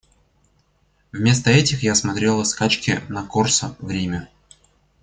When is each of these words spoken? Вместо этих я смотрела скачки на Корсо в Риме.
Вместо 1.11 1.51
этих 1.51 1.83
я 1.83 1.93
смотрела 1.93 2.43
скачки 2.43 3.01
на 3.07 3.21
Корсо 3.23 3.75
в 3.77 3.91
Риме. 3.91 4.31